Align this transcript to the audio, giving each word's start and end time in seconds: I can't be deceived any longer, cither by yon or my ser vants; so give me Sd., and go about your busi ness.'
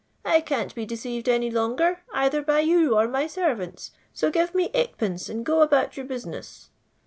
I 0.25 0.41
can't 0.41 0.73
be 0.73 0.83
deceived 0.83 1.29
any 1.29 1.51
longer, 1.51 2.01
cither 2.11 2.41
by 2.41 2.61
yon 2.61 2.87
or 2.87 3.07
my 3.07 3.27
ser 3.27 3.53
vants; 3.53 3.91
so 4.15 4.31
give 4.31 4.55
me 4.55 4.69
Sd., 4.69 5.29
and 5.29 5.45
go 5.45 5.61
about 5.61 5.95
your 5.95 6.07
busi 6.07 6.25
ness.' 6.25 6.69